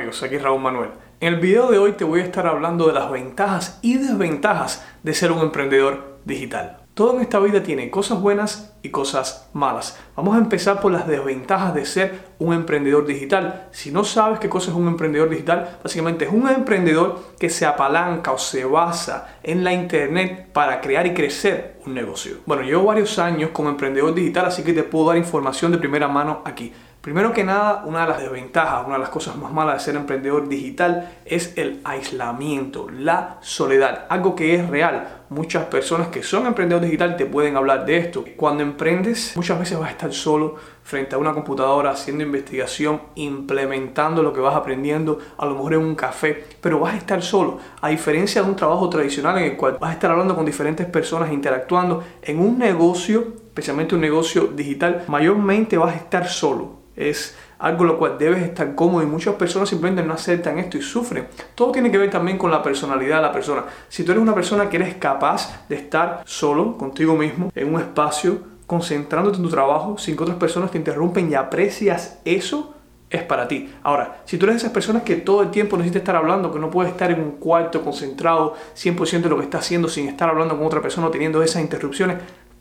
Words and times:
amigos, 0.00 0.22
aquí 0.22 0.38
Raúl 0.38 0.62
Manuel. 0.62 0.90
En 1.20 1.34
el 1.34 1.40
video 1.40 1.70
de 1.70 1.76
hoy 1.76 1.92
te 1.92 2.04
voy 2.04 2.20
a 2.20 2.24
estar 2.24 2.46
hablando 2.46 2.86
de 2.86 2.94
las 2.94 3.10
ventajas 3.10 3.78
y 3.82 3.98
desventajas 3.98 4.82
de 5.02 5.12
ser 5.12 5.30
un 5.30 5.40
emprendedor 5.40 6.20
digital. 6.24 6.78
Todo 6.94 7.16
en 7.16 7.20
esta 7.20 7.38
vida 7.38 7.62
tiene 7.62 7.90
cosas 7.90 8.18
buenas 8.18 8.74
y 8.82 8.88
cosas 8.88 9.50
malas. 9.52 9.98
Vamos 10.16 10.34
a 10.34 10.38
empezar 10.38 10.80
por 10.80 10.90
las 10.90 11.06
desventajas 11.06 11.74
de 11.74 11.84
ser 11.84 12.30
un 12.38 12.54
emprendedor 12.54 13.06
digital. 13.06 13.68
Si 13.72 13.90
no 13.90 14.04
sabes 14.04 14.38
qué 14.38 14.48
cosa 14.48 14.70
es 14.70 14.76
un 14.76 14.88
emprendedor 14.88 15.28
digital, 15.28 15.78
básicamente 15.82 16.24
es 16.24 16.32
un 16.32 16.48
emprendedor 16.48 17.20
que 17.38 17.50
se 17.50 17.66
apalanca 17.66 18.32
o 18.32 18.38
se 18.38 18.64
basa 18.64 19.36
en 19.42 19.62
la 19.62 19.74
internet 19.74 20.48
para 20.52 20.80
crear 20.80 21.06
y 21.06 21.12
crecer 21.12 21.78
un 21.84 21.92
negocio. 21.92 22.38
Bueno, 22.46 22.62
llevo 22.62 22.84
varios 22.84 23.18
años 23.18 23.50
como 23.52 23.68
emprendedor 23.68 24.14
digital, 24.14 24.46
así 24.46 24.62
que 24.62 24.72
te 24.72 24.82
puedo 24.82 25.08
dar 25.08 25.18
información 25.18 25.72
de 25.72 25.78
primera 25.78 26.08
mano 26.08 26.40
aquí. 26.46 26.72
Primero 27.00 27.32
que 27.32 27.44
nada, 27.44 27.84
una 27.86 28.02
de 28.02 28.08
las 28.08 28.20
desventajas, 28.20 28.84
una 28.84 28.96
de 28.96 29.00
las 29.00 29.08
cosas 29.08 29.34
más 29.34 29.50
malas 29.50 29.76
de 29.76 29.80
ser 29.80 29.96
emprendedor 29.96 30.50
digital 30.50 31.10
es 31.24 31.56
el 31.56 31.80
aislamiento, 31.82 32.90
la 32.90 33.38
soledad, 33.40 34.04
algo 34.10 34.36
que 34.36 34.54
es 34.54 34.68
real. 34.68 35.22
Muchas 35.30 35.64
personas 35.64 36.08
que 36.08 36.22
son 36.22 36.46
emprendedores 36.46 36.90
digital 36.90 37.16
te 37.16 37.24
pueden 37.24 37.56
hablar 37.56 37.86
de 37.86 37.96
esto. 37.96 38.22
Cuando 38.36 38.62
emprendes, 38.62 39.32
muchas 39.34 39.58
veces 39.58 39.78
vas 39.78 39.88
a 39.88 39.92
estar 39.92 40.12
solo 40.12 40.56
frente 40.82 41.14
a 41.14 41.18
una 41.18 41.32
computadora 41.32 41.92
haciendo 41.92 42.22
investigación, 42.22 43.00
implementando 43.14 44.22
lo 44.22 44.34
que 44.34 44.40
vas 44.40 44.54
aprendiendo, 44.54 45.20
a 45.38 45.46
lo 45.46 45.54
mejor 45.54 45.72
en 45.72 45.80
un 45.80 45.94
café, 45.94 46.44
pero 46.60 46.80
vas 46.80 46.92
a 46.92 46.98
estar 46.98 47.22
solo. 47.22 47.60
A 47.80 47.88
diferencia 47.88 48.42
de 48.42 48.48
un 48.50 48.56
trabajo 48.56 48.90
tradicional 48.90 49.38
en 49.38 49.44
el 49.44 49.56
cual 49.56 49.78
vas 49.80 49.88
a 49.88 49.94
estar 49.94 50.10
hablando 50.10 50.36
con 50.36 50.44
diferentes 50.44 50.84
personas, 50.84 51.32
interactuando 51.32 52.04
en 52.20 52.40
un 52.40 52.58
negocio, 52.58 53.20
especialmente 53.46 53.94
un 53.94 54.02
negocio 54.02 54.48
digital, 54.48 55.04
mayormente 55.08 55.78
vas 55.78 55.94
a 55.94 55.96
estar 55.96 56.28
solo 56.28 56.79
es 56.96 57.36
algo 57.58 57.84
lo 57.84 57.98
cual 57.98 58.16
debes 58.18 58.42
estar 58.42 58.74
cómodo 58.74 59.02
y 59.02 59.06
muchas 59.06 59.34
personas 59.34 59.68
simplemente 59.68 60.02
no 60.02 60.14
aceptan 60.14 60.58
esto 60.58 60.78
y 60.78 60.82
sufren. 60.82 61.28
Todo 61.54 61.72
tiene 61.72 61.90
que 61.90 61.98
ver 61.98 62.10
también 62.10 62.38
con 62.38 62.50
la 62.50 62.62
personalidad 62.62 63.16
de 63.16 63.22
la 63.22 63.32
persona. 63.32 63.64
Si 63.88 64.02
tú 64.02 64.12
eres 64.12 64.22
una 64.22 64.34
persona 64.34 64.68
que 64.68 64.76
eres 64.76 64.94
capaz 64.94 65.66
de 65.68 65.76
estar 65.76 66.22
solo 66.24 66.76
contigo 66.76 67.16
mismo 67.16 67.52
en 67.54 67.74
un 67.74 67.80
espacio, 67.80 68.38
concentrándote 68.66 69.38
en 69.38 69.42
tu 69.42 69.50
trabajo 69.50 69.98
sin 69.98 70.16
que 70.16 70.22
otras 70.22 70.38
personas 70.38 70.70
te 70.70 70.78
interrumpen 70.78 71.30
y 71.30 71.34
aprecias 71.34 72.18
eso, 72.24 72.74
es 73.10 73.24
para 73.24 73.48
ti. 73.48 73.68
Ahora, 73.82 74.22
si 74.24 74.38
tú 74.38 74.46
eres 74.46 74.54
de 74.54 74.58
esas 74.60 74.72
personas 74.72 75.02
que 75.02 75.16
todo 75.16 75.42
el 75.42 75.50
tiempo 75.50 75.76
necesitas 75.76 76.02
estar 76.02 76.16
hablando, 76.16 76.52
que 76.52 76.60
no 76.60 76.70
puedes 76.70 76.92
estar 76.92 77.10
en 77.10 77.20
un 77.20 77.32
cuarto 77.32 77.82
concentrado 77.82 78.54
100% 78.76 79.22
de 79.22 79.28
lo 79.28 79.36
que 79.36 79.42
estás 79.42 79.62
haciendo 79.62 79.88
sin 79.88 80.08
estar 80.08 80.28
hablando 80.28 80.56
con 80.56 80.64
otra 80.64 80.80
persona 80.80 81.08
o 81.08 81.10
teniendo 81.10 81.42
esas 81.42 81.60
interrupciones, 81.60 82.18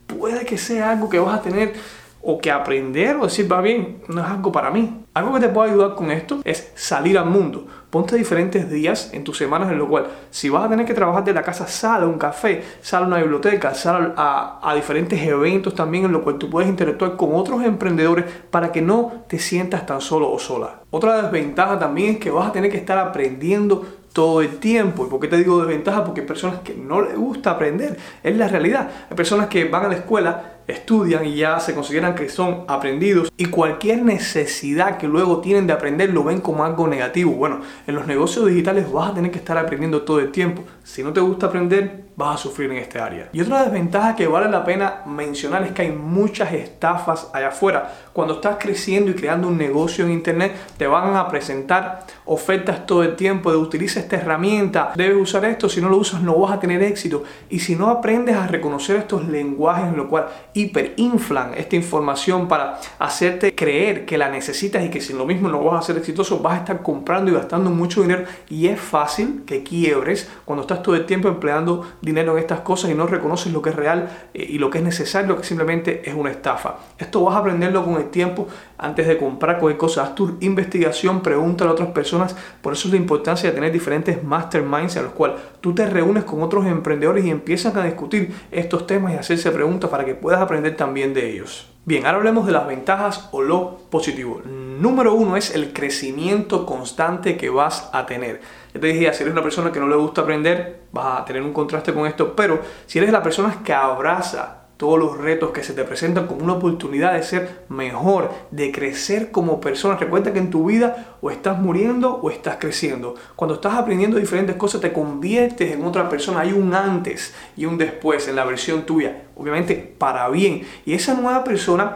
puede 0.07 0.45
que 0.45 0.57
sea 0.57 0.89
algo 0.89 1.07
que 1.07 1.19
vas 1.19 1.37
a 1.37 1.41
tener 1.43 1.73
o 2.21 2.39
que 2.39 2.51
aprender 2.51 3.15
o 3.15 3.23
decir, 3.23 3.51
va 3.51 3.61
bien, 3.61 4.01
no 4.07 4.21
es 4.21 4.27
algo 4.27 4.51
para 4.51 4.71
mí. 4.71 5.05
Algo 5.13 5.33
que 5.33 5.39
te 5.39 5.49
puede 5.49 5.71
ayudar 5.71 5.95
con 5.95 6.11
esto 6.11 6.39
es 6.43 6.71
salir 6.75 7.17
al 7.17 7.25
mundo. 7.25 7.65
Ponte 7.89 8.15
diferentes 8.15 8.69
días 8.69 9.09
en 9.13 9.23
tus 9.23 9.37
semanas 9.37 9.71
en 9.71 9.79
lo 9.79 9.87
cual, 9.87 10.07
si 10.29 10.47
vas 10.49 10.65
a 10.65 10.69
tener 10.69 10.85
que 10.85 10.93
trabajar 10.93 11.23
de 11.23 11.33
la 11.33 11.41
casa, 11.41 11.67
sal 11.67 12.03
a 12.03 12.07
un 12.07 12.19
café, 12.19 12.63
sal 12.81 13.03
a 13.03 13.07
una 13.07 13.17
biblioteca, 13.17 13.73
sal 13.73 14.13
a, 14.15 14.59
a 14.61 14.75
diferentes 14.75 15.19
eventos 15.21 15.73
también 15.73 16.05
en 16.05 16.11
lo 16.11 16.23
cual 16.23 16.37
tú 16.37 16.49
puedes 16.49 16.69
interactuar 16.69 17.17
con 17.17 17.33
otros 17.33 17.63
emprendedores 17.63 18.25
para 18.51 18.71
que 18.71 18.81
no 18.81 19.23
te 19.27 19.39
sientas 19.39 19.85
tan 19.85 20.01
solo 20.01 20.31
o 20.31 20.37
sola. 20.37 20.81
Otra 20.91 21.21
desventaja 21.21 21.79
también 21.79 22.13
es 22.13 22.19
que 22.19 22.29
vas 22.29 22.47
a 22.47 22.51
tener 22.51 22.69
que 22.69 22.77
estar 22.77 22.97
aprendiendo 22.97 23.85
todo 24.13 24.41
el 24.41 24.59
tiempo. 24.59 25.05
¿Y 25.05 25.09
por 25.09 25.19
qué 25.19 25.27
te 25.27 25.37
digo 25.37 25.59
desventaja? 25.59 26.03
Porque 26.03 26.21
hay 26.21 26.27
personas 26.27 26.59
que 26.59 26.75
no 26.75 27.01
les 27.01 27.15
gusta 27.15 27.51
aprender. 27.51 27.97
Es 28.23 28.35
la 28.37 28.47
realidad. 28.47 28.89
Hay 29.09 29.15
personas 29.15 29.47
que 29.47 29.65
van 29.65 29.85
a 29.85 29.87
la 29.89 29.95
escuela 29.95 30.58
estudian 30.71 31.25
y 31.25 31.35
ya 31.35 31.59
se 31.59 31.73
consideran 31.73 32.15
que 32.15 32.29
son 32.29 32.65
aprendidos 32.67 33.31
y 33.37 33.45
cualquier 33.45 34.03
necesidad 34.03 34.97
que 34.97 35.07
luego 35.07 35.41
tienen 35.41 35.67
de 35.67 35.73
aprender 35.73 36.13
lo 36.13 36.23
ven 36.23 36.41
como 36.41 36.63
algo 36.63 36.87
negativo. 36.87 37.31
Bueno, 37.31 37.61
en 37.87 37.95
los 37.95 38.07
negocios 38.07 38.47
digitales 38.47 38.91
vas 38.91 39.11
a 39.11 39.13
tener 39.15 39.31
que 39.31 39.39
estar 39.39 39.57
aprendiendo 39.57 40.03
todo 40.03 40.19
el 40.19 40.31
tiempo. 40.31 40.63
Si 40.83 41.03
no 41.03 41.13
te 41.13 41.21
gusta 41.21 41.47
aprender, 41.47 42.08
vas 42.19 42.35
a 42.35 42.43
sufrir 42.43 42.69
en 42.69 42.77
este 42.77 42.99
área. 42.99 43.29
Y 43.31 43.39
otra 43.39 43.63
desventaja 43.63 44.13
que 44.13 44.27
vale 44.27 44.51
la 44.51 44.65
pena 44.65 45.03
mencionar 45.05 45.63
es 45.63 45.71
que 45.71 45.83
hay 45.83 45.91
muchas 45.93 46.51
estafas 46.51 47.29
allá 47.31 47.47
afuera. 47.47 47.93
Cuando 48.11 48.33
estás 48.33 48.57
creciendo 48.59 49.09
y 49.09 49.13
creando 49.13 49.47
un 49.47 49.57
negocio 49.57 50.03
en 50.03 50.11
internet, 50.11 50.53
te 50.75 50.85
van 50.85 51.15
a 51.15 51.29
presentar 51.29 52.05
ofertas 52.25 52.85
todo 52.85 53.03
el 53.03 53.15
tiempo 53.15 53.49
de 53.51 53.57
utiliza 53.57 54.01
esta 54.01 54.17
herramienta, 54.17 54.91
debes 54.95 55.15
usar 55.15 55.45
esto, 55.45 55.69
si 55.69 55.79
no 55.79 55.87
lo 55.87 55.95
usas 55.95 56.21
no 56.21 56.37
vas 56.37 56.51
a 56.51 56.59
tener 56.59 56.83
éxito. 56.83 57.23
Y 57.49 57.59
si 57.59 57.77
no 57.77 57.89
aprendes 57.89 58.35
a 58.35 58.47
reconocer 58.47 58.97
estos 58.97 59.25
lenguajes 59.25 59.85
en 59.85 59.95
lo 59.95 60.09
cual 60.09 60.27
hiperinflan 60.53 61.53
esta 61.55 61.77
información 61.77 62.49
para 62.49 62.81
hacerte 62.99 63.55
creer 63.55 64.05
que 64.05 64.17
la 64.17 64.29
necesitas 64.29 64.83
y 64.83 64.89
que 64.89 64.99
si 64.99 65.13
lo 65.13 65.25
mismo 65.25 65.47
no 65.47 65.63
vas 65.63 65.85
a 65.85 65.87
ser 65.87 65.97
exitoso, 65.97 66.39
vas 66.39 66.55
a 66.55 66.57
estar 66.57 66.81
comprando 66.81 67.31
y 67.31 67.35
gastando 67.35 67.69
mucho 67.69 68.01
dinero 68.01 68.25
y 68.49 68.67
es 68.67 68.77
fácil 68.77 69.43
que 69.45 69.63
quiebres 69.63 70.29
cuando 70.43 70.63
estás 70.63 70.83
todo 70.83 70.95
el 70.95 71.05
tiempo 71.05 71.29
empleando 71.29 71.87
dinero 72.09 72.33
en 72.33 72.39
estas 72.39 72.61
cosas 72.61 72.91
y 72.91 72.93
no 72.93 73.07
reconoces 73.07 73.51
lo 73.53 73.61
que 73.61 73.69
es 73.69 73.75
real 73.75 74.09
eh, 74.33 74.45
y 74.49 74.57
lo 74.57 74.69
que 74.69 74.79
es 74.79 74.83
necesario, 74.83 75.37
que 75.37 75.43
simplemente 75.43 76.09
es 76.09 76.13
una 76.13 76.31
estafa. 76.31 76.77
Esto 76.97 77.23
vas 77.23 77.35
a 77.35 77.39
aprenderlo 77.39 77.83
con 77.85 77.95
el 77.95 78.09
tiempo 78.09 78.47
antes 78.77 79.07
de 79.07 79.17
comprar 79.17 79.59
cualquier 79.59 79.77
cosa. 79.77 80.03
Haz 80.03 80.15
tu 80.15 80.37
investigación, 80.41 81.21
pregúntale 81.21 81.69
a 81.69 81.73
otras 81.73 81.89
personas. 81.89 82.35
Por 82.61 82.73
eso 82.73 82.87
es 82.87 82.93
la 82.93 82.99
importancia 82.99 83.49
de 83.49 83.55
tener 83.55 83.71
diferentes 83.71 84.23
masterminds 84.23 84.97
a 84.97 85.01
los 85.01 85.11
cuales 85.13 85.37
tú 85.61 85.73
te 85.73 85.85
reúnes 85.85 86.23
con 86.23 86.41
otros 86.41 86.65
emprendedores 86.65 87.25
y 87.25 87.29
empiezan 87.29 87.77
a 87.77 87.83
discutir 87.83 88.33
estos 88.51 88.87
temas 88.87 89.13
y 89.13 89.15
hacerse 89.15 89.51
preguntas 89.51 89.89
para 89.89 90.05
que 90.05 90.15
puedas 90.15 90.41
aprender 90.41 90.75
también 90.75 91.13
de 91.13 91.31
ellos. 91.31 91.69
Bien, 91.85 92.05
ahora 92.05 92.19
hablemos 92.19 92.45
de 92.45 92.51
las 92.51 92.67
ventajas 92.67 93.29
o 93.31 93.41
lo 93.41 93.77
positivo. 93.89 94.41
Número 94.79 95.13
uno 95.13 95.35
es 95.35 95.53
el 95.53 95.73
crecimiento 95.73 96.65
constante 96.65 97.35
que 97.35 97.49
vas 97.49 97.89
a 97.91 98.05
tener. 98.05 98.39
Ya 98.73 98.79
te 98.79 98.87
dije, 98.87 99.13
si 99.13 99.23
eres 99.23 99.33
una 99.33 99.43
persona 99.43 99.73
que 99.73 99.79
no 99.81 99.89
le 99.89 99.97
gusta 99.97 100.21
aprender, 100.21 100.83
vas 100.93 101.19
a 101.19 101.25
tener 101.25 101.41
un 101.41 101.51
contraste 101.51 101.93
con 101.93 102.07
esto, 102.07 102.33
pero 102.33 102.61
si 102.85 102.97
eres 102.97 103.11
la 103.11 103.21
persona 103.21 103.61
que 103.61 103.73
abraza 103.73 104.59
todos 104.77 104.97
los 104.97 105.17
retos 105.17 105.51
que 105.51 105.61
se 105.61 105.73
te 105.73 105.83
presentan 105.83 106.27
como 106.27 106.45
una 106.45 106.53
oportunidad 106.53 107.11
de 107.11 107.23
ser 107.23 107.65
mejor, 107.67 108.31
de 108.51 108.71
crecer 108.71 109.29
como 109.29 109.59
persona. 109.59 109.97
Recuerda 109.97 110.31
que 110.31 110.39
en 110.39 110.49
tu 110.49 110.67
vida 110.67 111.17
o 111.19 111.29
estás 111.29 111.59
muriendo 111.59 112.15
o 112.15 112.31
estás 112.31 112.55
creciendo. 112.57 113.15
Cuando 113.35 113.55
estás 113.55 113.73
aprendiendo 113.73 114.15
diferentes 114.15 114.55
cosas 114.55 114.79
te 114.79 114.93
conviertes 114.93 115.73
en 115.73 115.83
otra 115.83 116.07
persona. 116.07 116.39
Hay 116.39 116.53
un 116.53 116.73
antes 116.73 117.35
y 117.57 117.65
un 117.65 117.77
después 117.77 118.29
en 118.29 118.37
la 118.37 118.45
versión 118.45 118.83
tuya. 118.83 119.23
Obviamente 119.39 119.75
para 119.97 120.27
bien. 120.27 120.63
Y 120.85 120.93
esa 120.93 121.13
nueva 121.13 121.45
persona 121.45 121.95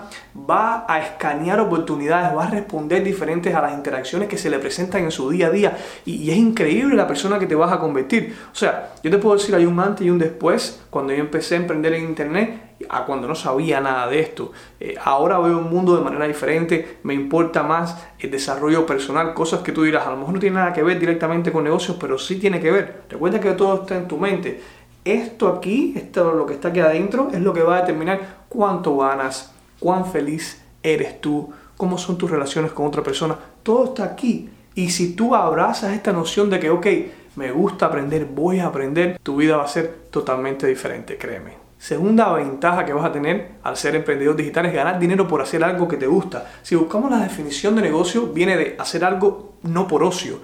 va 0.50 0.86
a 0.88 1.02
escanear 1.02 1.60
oportunidades, 1.60 2.36
va 2.36 2.46
a 2.46 2.50
responder 2.50 3.04
diferentes 3.04 3.54
a 3.54 3.62
las 3.62 3.74
interacciones 3.74 4.30
que 4.30 4.38
se 4.38 4.50
le 4.50 4.60
presentan 4.60 5.04
en 5.04 5.12
su 5.12 5.30
día 5.30 5.48
a 5.48 5.50
día. 5.50 5.78
Y, 6.06 6.32
es 6.32 6.38
increíble 6.38 6.96
la 6.96 7.06
persona 7.06 7.40
que 7.40 7.46
te 7.46 7.56
vas 7.56 7.74
a 7.74 7.80
convertir. 7.80 8.34
O 8.52 8.56
sea, 8.56 8.94
yo 9.04 9.12
te 9.12 9.18
puedo 9.18 9.36
decir, 9.36 9.54
hay 9.56 9.66
un 9.66 9.78
antes 9.78 10.08
y 10.08 10.10
un 10.10 10.20
después 10.20 10.86
cuando 10.90 11.12
yo 11.12 11.20
empecé 11.20 11.56
a 11.56 11.58
emprender 11.58 11.94
en 11.94 12.06
Internet 12.06 12.74
a 12.90 13.06
cuando 13.06 13.28
no 13.28 13.36
sabía 13.36 13.82
nada 13.82 14.08
de 14.08 14.22
esto. 14.22 14.54
Eh, 14.80 14.96
ahora 15.04 15.40
veo 15.40 15.58
un 15.58 15.70
mundo 15.70 15.98
de 15.98 16.04
manera 16.04 16.28
diferente, 16.28 17.00
me 17.04 17.14
importa 17.14 17.64
más 17.64 18.08
el 18.20 18.32
desarrollo 18.32 18.86
personal, 18.86 19.34
cosas 19.34 19.62
que 19.62 19.72
tú 19.72 19.84
dirás, 19.84 20.08
a 20.08 20.12
lo 20.12 20.18
mejor 20.18 20.36
no 20.36 20.40
tiene 20.40 20.56
nada 20.58 20.74
que 20.74 20.84
ver 20.84 21.00
directamente 21.00 21.52
con 21.52 21.64
negocios, 21.64 21.98
pero 22.00 22.18
sí 22.18 22.38
tiene 22.38 22.60
que 22.60 22.72
ver. 22.72 23.04
Recuerda 23.10 23.40
que 23.40 23.52
todo 23.52 23.82
está 23.82 23.98
en 23.98 24.08
tu 24.08 24.18
mente. 24.18 24.62
Esto 25.06 25.50
aquí, 25.50 25.94
esto 25.96 26.34
lo 26.34 26.46
que 26.46 26.54
está 26.54 26.70
aquí 26.70 26.80
adentro, 26.80 27.30
es 27.32 27.42
lo 27.42 27.54
que 27.54 27.64
va 27.64 27.78
a 27.78 27.82
determinar 27.82 28.46
cuánto 28.50 28.98
ganas, 28.98 29.54
cuán 29.80 30.06
feliz 30.06 30.62
eres 30.82 31.20
tú, 31.20 31.52
cómo 31.78 31.98
son 31.98 32.18
tus 32.18 32.32
relaciones 32.32 32.72
con 32.72 32.86
otra 32.86 33.04
persona. 33.04 33.38
Todo 33.64 33.86
está 33.86 34.06
aquí. 34.06 34.50
Y 34.76 34.90
si 34.90 35.16
tú 35.16 35.36
abrazas 35.36 35.94
esta 35.94 36.14
noción 36.14 36.50
de 36.50 36.60
que, 36.60 36.70
ok, 36.70 36.88
me 37.36 37.52
gusta 37.52 37.88
aprender, 37.88 38.26
voy 38.26 38.60
a 38.60 38.68
aprender, 38.68 39.20
tu 39.22 39.38
vida 39.38 39.58
va 39.58 39.64
a 39.64 39.68
ser 39.68 40.04
totalmente 40.10 40.68
diferente, 40.68 41.18
créeme. 41.18 41.63
Segunda 41.84 42.32
ventaja 42.32 42.86
que 42.86 42.94
vas 42.94 43.04
a 43.04 43.12
tener 43.12 43.56
al 43.62 43.76
ser 43.76 43.94
emprendedor 43.94 44.38
digital 44.38 44.68
es 44.68 44.74
ganar 44.74 44.98
dinero 44.98 45.28
por 45.28 45.42
hacer 45.42 45.62
algo 45.66 45.86
que 45.86 45.98
te 45.98 46.08
gusta. 46.08 46.46
Si 46.62 46.76
buscamos 46.76 47.12
la 47.12 47.18
definición 47.18 47.76
de 47.76 47.82
negocio, 47.82 48.28
viene 48.28 48.56
de 48.56 48.78
hacer 48.80 49.04
algo 49.04 49.56
no 49.64 49.86
por 49.86 50.02
ocio, 50.02 50.40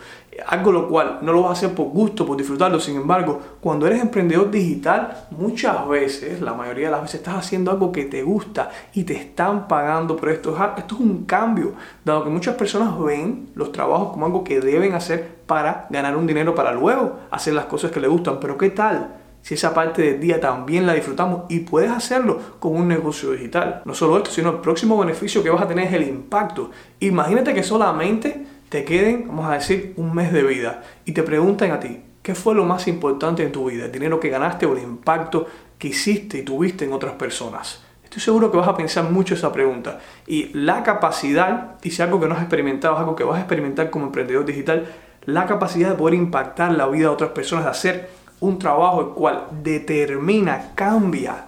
algo 0.46 0.74
lo 0.74 0.90
cual 0.90 1.20
no 1.22 1.32
lo 1.32 1.44
vas 1.44 1.52
a 1.52 1.54
hacer 1.54 1.74
por 1.74 1.86
gusto, 1.92 2.26
por 2.26 2.36
disfrutarlo. 2.36 2.78
Sin 2.82 2.98
embargo, 2.98 3.40
cuando 3.62 3.88
eres 3.88 4.02
emprendedor 4.02 4.52
digital, 4.52 5.28
muchas 5.32 5.88
veces, 5.88 6.42
la 6.42 6.54
mayoría 6.54 6.88
de 6.88 6.92
las 6.92 7.04
veces, 7.04 7.22
estás 7.22 7.36
haciendo 7.36 7.72
algo 7.72 7.90
que 7.94 8.04
te 8.04 8.22
gusta 8.22 8.70
y 8.94 9.06
te 9.06 9.14
están 9.16 9.70
pagando 9.70 10.18
por 10.18 10.32
esto. 10.32 10.58
Esto 10.76 10.96
es 10.96 11.00
un 11.00 11.24
cambio, 11.24 11.72
dado 12.04 12.26
que 12.26 12.32
muchas 12.32 12.56
personas 12.56 13.00
ven 13.00 13.52
los 13.56 13.72
trabajos 13.72 14.10
como 14.10 14.26
algo 14.26 14.44
que 14.44 14.60
deben 14.60 14.94
hacer 14.94 15.40
para 15.48 15.88
ganar 15.90 16.18
un 16.18 16.28
dinero 16.28 16.54
para 16.54 16.74
luego 16.74 17.18
hacer 17.32 17.54
las 17.54 17.64
cosas 17.64 17.92
que 17.92 18.02
les 18.02 18.10
gustan. 18.10 18.42
Pero 18.42 18.58
¿qué 18.58 18.72
tal? 18.72 19.19
Si 19.50 19.56
esa 19.56 19.74
parte 19.74 20.04
del 20.04 20.20
día 20.20 20.40
también 20.40 20.86
la 20.86 20.94
disfrutamos 20.94 21.46
y 21.50 21.62
puedes 21.62 21.90
hacerlo 21.90 22.40
con 22.60 22.76
un 22.76 22.88
negocio 22.88 23.32
digital. 23.32 23.82
No 23.84 23.96
solo 23.96 24.18
esto, 24.18 24.30
sino 24.30 24.52
el 24.52 24.58
próximo 24.58 24.96
beneficio 24.96 25.42
que 25.42 25.50
vas 25.50 25.64
a 25.64 25.68
tener 25.68 25.88
es 25.88 25.94
el 25.94 26.04
impacto. 26.04 26.70
Imagínate 27.00 27.56
que 27.56 27.64
solamente 27.64 28.46
te 28.70 28.86
queden, 28.86 29.28
vamos 29.28 29.50
a 29.50 29.56
decir, 29.56 29.96
un 29.98 30.14
mes 30.14 30.32
de 30.32 30.44
vida 30.44 30.84
y 31.04 31.14
te 31.14 31.24
preguntan 31.24 31.72
a 31.72 31.80
ti, 31.80 32.00
¿qué 32.22 32.36
fue 32.36 32.54
lo 32.54 32.64
más 32.64 32.88
importante 32.88 33.42
en 33.42 33.52
tu 33.52 33.72
vida? 33.72 33.86
¿El 33.86 33.92
dinero 33.92 34.20
que 34.20 34.30
ganaste 34.30 34.68
o 34.68 34.78
el 34.78 34.84
impacto 34.84 35.48
que 35.80 35.88
hiciste 35.88 36.38
y 36.38 36.44
tuviste 36.44 36.86
en 36.86 36.94
otras 36.94 37.14
personas? 37.14 37.82
Estoy 38.04 38.22
seguro 38.22 38.52
que 38.52 38.58
vas 38.58 38.68
a 38.68 38.78
pensar 38.78 39.10
mucho 39.10 39.34
esa 39.34 39.52
pregunta. 39.52 39.98
Y 40.28 40.52
la 40.54 40.84
capacidad, 40.84 41.78
y 41.82 41.90
si 41.90 42.04
algo 42.04 42.20
que 42.20 42.28
no 42.28 42.36
has 42.36 42.42
experimentado, 42.42 42.94
es 42.94 43.00
algo 43.00 43.16
que 43.16 43.24
vas 43.24 43.38
a 43.38 43.40
experimentar 43.40 43.90
como 43.90 44.06
emprendedor 44.06 44.46
digital, 44.46 44.86
la 45.26 45.48
capacidad 45.48 45.90
de 45.90 45.96
poder 45.96 46.14
impactar 46.14 46.72
la 46.72 46.88
vida 46.88 47.08
de 47.08 47.14
otras 47.14 47.32
personas, 47.32 47.66
de 47.66 47.72
hacer 47.72 48.19
un 48.40 48.60
trabajo 48.60 49.02
el 49.02 49.08
cual 49.10 49.48
determina, 49.64 50.72
cambia 50.76 51.46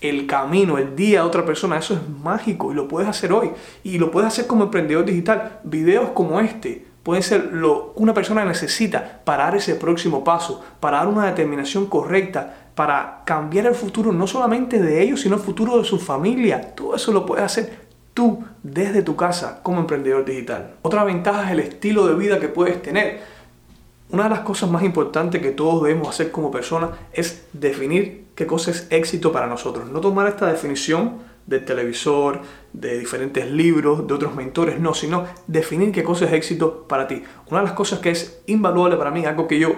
el 0.00 0.26
camino, 0.26 0.78
el 0.78 0.94
día 0.94 1.20
de 1.20 1.26
otra 1.26 1.44
persona, 1.44 1.78
eso 1.78 1.94
es 1.94 2.00
mágico 2.22 2.70
y 2.70 2.74
lo 2.74 2.86
puedes 2.86 3.08
hacer 3.08 3.32
hoy. 3.32 3.50
Y 3.82 3.98
lo 3.98 4.10
puedes 4.10 4.28
hacer 4.28 4.46
como 4.46 4.64
emprendedor 4.64 5.04
digital. 5.04 5.60
Videos 5.64 6.10
como 6.10 6.40
este 6.40 6.86
pueden 7.02 7.22
ser 7.22 7.52
lo 7.52 7.94
que 7.94 8.02
una 8.02 8.14
persona 8.14 8.44
necesita 8.44 9.20
para 9.24 9.44
dar 9.44 9.56
ese 9.56 9.76
próximo 9.76 10.24
paso, 10.24 10.62
para 10.80 10.98
dar 10.98 11.08
una 11.08 11.26
determinación 11.26 11.86
correcta, 11.86 12.70
para 12.74 13.22
cambiar 13.24 13.66
el 13.66 13.74
futuro 13.74 14.12
no 14.12 14.26
solamente 14.26 14.80
de 14.80 15.02
ellos, 15.02 15.20
sino 15.20 15.36
el 15.36 15.40
futuro 15.40 15.78
de 15.78 15.84
su 15.84 15.98
familia. 15.98 16.74
Todo 16.74 16.94
eso 16.94 17.12
lo 17.12 17.24
puedes 17.24 17.44
hacer 17.44 17.86
tú 18.12 18.42
desde 18.62 19.02
tu 19.02 19.14
casa 19.14 19.60
como 19.62 19.80
emprendedor 19.80 20.24
digital. 20.24 20.74
Otra 20.82 21.04
ventaja 21.04 21.44
es 21.44 21.52
el 21.52 21.60
estilo 21.60 22.06
de 22.06 22.14
vida 22.14 22.40
que 22.40 22.48
puedes 22.48 22.82
tener. 22.82 23.35
Una 24.10 24.24
de 24.24 24.30
las 24.30 24.40
cosas 24.40 24.70
más 24.70 24.84
importantes 24.84 25.42
que 25.42 25.50
todos 25.50 25.82
debemos 25.82 26.08
hacer 26.08 26.30
como 26.30 26.50
personas 26.50 26.90
es 27.12 27.46
definir 27.52 28.26
qué 28.36 28.46
cosa 28.46 28.70
es 28.70 28.86
éxito 28.90 29.32
para 29.32 29.48
nosotros. 29.48 29.90
No 29.90 30.00
tomar 30.00 30.28
esta 30.28 30.46
definición 30.46 31.18
del 31.46 31.64
televisor, 31.64 32.40
de 32.72 32.98
diferentes 32.98 33.50
libros, 33.50 34.06
de 34.06 34.14
otros 34.14 34.34
mentores, 34.34 34.78
no, 34.78 34.94
sino 34.94 35.26
definir 35.46 35.92
qué 35.92 36.04
cosa 36.04 36.26
es 36.26 36.32
éxito 36.32 36.86
para 36.86 37.08
ti. 37.08 37.22
Una 37.50 37.60
de 37.60 37.66
las 37.66 37.74
cosas 37.74 37.98
que 37.98 38.10
es 38.10 38.42
invaluable 38.46 38.96
para 38.96 39.10
mí, 39.10 39.24
algo 39.24 39.48
que 39.48 39.58
yo 39.58 39.74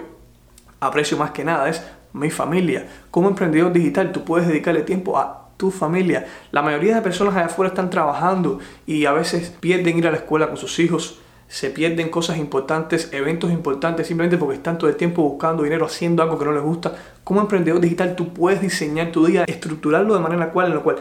aprecio 0.80 1.16
más 1.16 1.30
que 1.30 1.44
nada, 1.44 1.68
es 1.68 1.82
mi 2.12 2.30
familia. 2.30 2.86
Como 3.10 3.28
emprendedor 3.28 3.72
digital, 3.72 4.12
tú 4.12 4.24
puedes 4.24 4.48
dedicarle 4.48 4.82
tiempo 4.82 5.18
a 5.18 5.48
tu 5.56 5.70
familia. 5.70 6.26
La 6.50 6.62
mayoría 6.62 6.96
de 6.96 7.02
personas 7.02 7.34
allá 7.34 7.46
afuera 7.46 7.68
están 7.68 7.90
trabajando 7.90 8.58
y 8.86 9.06
a 9.06 9.12
veces 9.12 9.54
pierden 9.60 9.98
ir 9.98 10.06
a 10.06 10.10
la 10.10 10.18
escuela 10.18 10.48
con 10.48 10.56
sus 10.56 10.78
hijos, 10.78 11.20
se 11.48 11.70
pierden 11.70 12.10
cosas 12.10 12.36
importantes, 12.36 13.08
eventos 13.12 13.50
importantes, 13.50 14.06
simplemente 14.06 14.36
porque 14.36 14.56
están 14.56 14.76
todo 14.76 14.90
el 14.90 14.96
tiempo 14.96 15.22
buscando 15.22 15.62
dinero, 15.62 15.86
haciendo 15.86 16.22
algo 16.22 16.38
que 16.38 16.44
no 16.44 16.52
les 16.52 16.62
gusta. 16.62 16.94
Como 17.24 17.40
emprendedor 17.40 17.80
digital 17.80 18.14
tú 18.14 18.34
puedes 18.34 18.60
diseñar 18.60 19.10
tu 19.10 19.26
día, 19.26 19.44
estructurarlo 19.46 20.14
de 20.14 20.20
manera 20.20 20.50
cual, 20.50 20.68
en 20.68 20.74
la 20.74 20.82
cual 20.82 20.96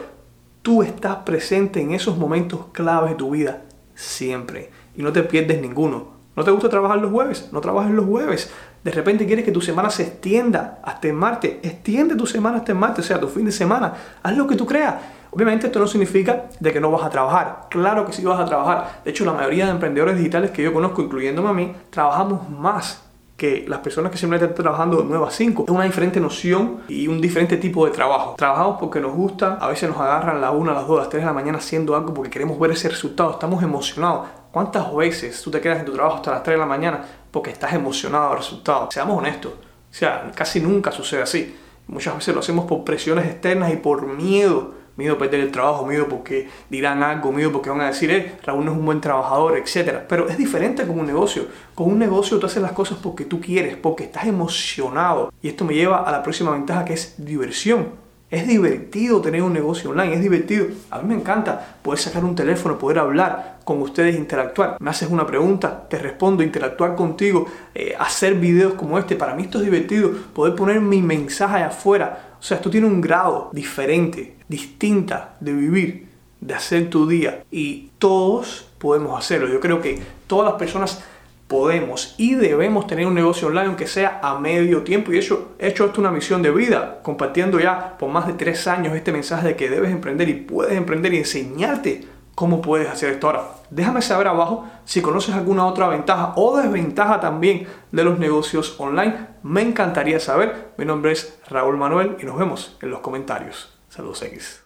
tú 0.62 0.82
estás 0.82 1.16
presente 1.16 1.80
en 1.80 1.92
esos 1.92 2.16
momentos 2.16 2.66
claves 2.72 3.10
de 3.10 3.16
tu 3.16 3.30
vida, 3.30 3.62
siempre. 3.94 4.70
Y 4.96 5.02
no 5.02 5.12
te 5.12 5.22
pierdes 5.22 5.60
ninguno. 5.60 6.18
¿No 6.34 6.44
te 6.44 6.50
gusta 6.50 6.68
trabajar 6.68 6.98
los 6.98 7.10
jueves? 7.10 7.48
No 7.52 7.60
trabajes 7.60 7.92
los 7.92 8.06
jueves. 8.06 8.50
De 8.84 8.92
repente 8.92 9.26
quieres 9.26 9.44
que 9.44 9.50
tu 9.50 9.60
semana 9.60 9.90
se 9.90 10.04
extienda 10.04 10.78
hasta 10.84 11.08
el 11.08 11.14
martes. 11.14 11.56
Extiende 11.62 12.14
tu 12.14 12.26
semana 12.26 12.58
hasta 12.58 12.72
el 12.72 12.78
martes, 12.78 13.04
o 13.04 13.08
sea, 13.08 13.20
tu 13.20 13.28
fin 13.28 13.44
de 13.44 13.52
semana. 13.52 13.92
Haz 14.22 14.36
lo 14.36 14.46
que 14.46 14.54
tú 14.54 14.64
creas. 14.64 14.94
Obviamente 15.30 15.66
esto 15.66 15.78
no 15.78 15.86
significa 15.86 16.46
de 16.58 16.72
que 16.72 16.80
no 16.80 16.90
vas 16.90 17.04
a 17.04 17.10
trabajar. 17.10 17.66
Claro 17.70 18.06
que 18.06 18.12
sí 18.12 18.24
vas 18.24 18.40
a 18.40 18.44
trabajar. 18.44 19.00
De 19.04 19.10
hecho, 19.10 19.24
la 19.24 19.32
mayoría 19.32 19.66
de 19.66 19.72
emprendedores 19.72 20.16
digitales 20.16 20.50
que 20.50 20.62
yo 20.62 20.72
conozco, 20.72 21.02
incluyéndome 21.02 21.48
a 21.48 21.52
mí, 21.52 21.72
trabajamos 21.90 22.48
más 22.50 23.08
que 23.38 23.64
las 23.68 23.78
personas 23.78 24.10
que 24.10 24.18
simplemente 24.18 24.50
están 24.50 24.64
trabajando 24.64 24.96
de 24.96 25.04
9 25.04 25.26
a 25.26 25.30
5. 25.30 25.64
Es 25.68 25.70
una 25.70 25.84
diferente 25.84 26.18
noción 26.18 26.80
y 26.88 27.06
un 27.06 27.20
diferente 27.20 27.56
tipo 27.56 27.86
de 27.86 27.92
trabajo. 27.92 28.34
Trabajamos 28.36 28.78
porque 28.80 29.00
nos 29.00 29.14
gusta, 29.14 29.58
a 29.60 29.68
veces 29.68 29.88
nos 29.88 29.98
agarran 29.98 30.40
la 30.40 30.50
1, 30.50 30.74
las 30.74 30.88
2, 30.88 30.98
las 30.98 31.08
3 31.08 31.22
de 31.22 31.26
la 31.26 31.32
mañana 31.32 31.58
haciendo 31.58 31.94
algo 31.94 32.12
porque 32.12 32.30
queremos 32.30 32.58
ver 32.58 32.72
ese 32.72 32.88
resultado, 32.88 33.30
estamos 33.30 33.62
emocionados. 33.62 34.26
¿Cuántas 34.50 34.92
veces 34.92 35.40
tú 35.40 35.52
te 35.52 35.60
quedas 35.60 35.78
en 35.78 35.84
tu 35.84 35.92
trabajo 35.92 36.16
hasta 36.16 36.32
las 36.32 36.42
3 36.42 36.56
de 36.56 36.58
la 36.58 36.66
mañana 36.66 37.04
porque 37.30 37.50
estás 37.50 37.72
emocionado 37.74 38.30
del 38.30 38.38
resultado? 38.38 38.88
Seamos 38.90 39.16
honestos, 39.16 39.52
o 39.52 39.94
sea, 39.94 40.32
casi 40.34 40.60
nunca 40.60 40.90
sucede 40.90 41.22
así. 41.22 41.56
Muchas 41.86 42.16
veces 42.16 42.34
lo 42.34 42.40
hacemos 42.40 42.64
por 42.66 42.82
presiones 42.82 43.24
externas 43.26 43.72
y 43.72 43.76
por 43.76 44.04
miedo 44.04 44.77
miedo 44.98 45.14
a 45.14 45.18
perder 45.18 45.40
el 45.40 45.52
trabajo, 45.52 45.86
miedo 45.86 46.06
porque 46.08 46.48
dirán 46.68 47.02
algo, 47.02 47.32
miedo 47.32 47.52
porque 47.52 47.70
van 47.70 47.80
a 47.80 47.86
decir, 47.86 48.10
eh, 48.10 48.36
Raúl 48.44 48.64
no 48.64 48.72
es 48.72 48.78
un 48.78 48.84
buen 48.84 49.00
trabajador, 49.00 49.56
etc. 49.56 50.00
Pero 50.08 50.28
es 50.28 50.36
diferente 50.36 50.86
con 50.86 50.98
un 50.98 51.06
negocio. 51.06 51.46
Con 51.74 51.92
un 51.92 51.98
negocio 51.98 52.38
tú 52.38 52.46
haces 52.46 52.60
las 52.60 52.72
cosas 52.72 52.98
porque 53.00 53.24
tú 53.24 53.40
quieres, 53.40 53.76
porque 53.76 54.04
estás 54.04 54.26
emocionado. 54.26 55.32
Y 55.40 55.48
esto 55.48 55.64
me 55.64 55.74
lleva 55.74 56.02
a 56.02 56.12
la 56.12 56.22
próxima 56.22 56.50
ventaja 56.50 56.84
que 56.84 56.94
es 56.94 57.14
diversión. 57.16 58.08
Es 58.30 58.46
divertido 58.46 59.22
tener 59.22 59.42
un 59.42 59.54
negocio 59.54 59.88
online, 59.88 60.14
es 60.14 60.20
divertido. 60.20 60.66
A 60.90 60.98
mí 60.98 61.08
me 61.08 61.14
encanta 61.14 61.78
poder 61.80 61.98
sacar 61.98 62.24
un 62.24 62.34
teléfono, 62.34 62.76
poder 62.76 62.98
hablar 62.98 63.60
con 63.64 63.80
ustedes, 63.80 64.16
interactuar. 64.16 64.76
Me 64.80 64.90
haces 64.90 65.08
una 65.08 65.26
pregunta, 65.26 65.88
te 65.88 65.98
respondo, 65.98 66.42
interactuar 66.42 66.94
contigo, 66.94 67.46
eh, 67.74 67.94
hacer 67.98 68.34
videos 68.34 68.74
como 68.74 68.98
este. 68.98 69.16
Para 69.16 69.34
mí 69.34 69.44
esto 69.44 69.58
es 69.58 69.64
divertido, 69.64 70.10
poder 70.34 70.54
poner 70.54 70.80
mi 70.80 71.00
mensaje 71.00 71.62
afuera. 71.62 72.27
O 72.38 72.42
sea, 72.42 72.58
esto 72.58 72.70
tiene 72.70 72.86
un 72.86 73.00
grado 73.00 73.50
diferente, 73.52 74.36
distinta 74.48 75.36
de 75.40 75.52
vivir, 75.52 76.08
de 76.40 76.54
hacer 76.54 76.88
tu 76.88 77.06
día. 77.06 77.42
Y 77.50 77.90
todos 77.98 78.68
podemos 78.78 79.18
hacerlo. 79.18 79.48
Yo 79.48 79.60
creo 79.60 79.80
que 79.80 79.98
todas 80.26 80.50
las 80.50 80.58
personas 80.58 81.02
podemos 81.48 82.14
y 82.18 82.34
debemos 82.34 82.86
tener 82.86 83.06
un 83.06 83.14
negocio 83.14 83.48
online 83.48 83.68
aunque 83.68 83.86
sea 83.86 84.20
a 84.22 84.38
medio 84.38 84.82
tiempo 84.82 85.12
y 85.12 85.18
hecho 85.18 85.52
he 85.58 85.68
hecho 85.68 85.86
esto 85.86 86.00
una 86.00 86.10
misión 86.10 86.42
de 86.42 86.50
vida 86.50 87.00
compartiendo 87.02 87.58
ya 87.58 87.96
por 87.96 88.10
más 88.10 88.26
de 88.26 88.34
tres 88.34 88.66
años 88.66 88.94
este 88.94 89.12
mensaje 89.12 89.48
de 89.48 89.56
que 89.56 89.70
debes 89.70 89.90
emprender 89.90 90.28
y 90.28 90.34
puedes 90.34 90.76
emprender 90.76 91.14
y 91.14 91.18
enseñarte 91.18 92.04
cómo 92.38 92.62
puedes 92.62 92.88
hacer 92.88 93.14
esto 93.14 93.26
ahora 93.26 93.58
déjame 93.68 94.00
saber 94.00 94.28
abajo 94.28 94.64
si 94.84 95.02
conoces 95.02 95.34
alguna 95.34 95.66
otra 95.66 95.88
ventaja 95.88 96.34
o 96.36 96.56
desventaja 96.56 97.18
también 97.18 97.66
de 97.90 98.04
los 98.04 98.20
negocios 98.20 98.76
online. 98.78 99.26
Me 99.42 99.60
encantaría 99.60 100.20
saber. 100.20 100.72
Mi 100.78 100.84
nombre 100.84 101.10
es 101.10 101.36
Raúl 101.48 101.76
Manuel 101.76 102.16
y 102.20 102.26
nos 102.26 102.38
vemos 102.38 102.76
en 102.80 102.90
los 102.90 103.00
comentarios. 103.00 103.76
Saludos 103.88 104.22
X 104.22 104.62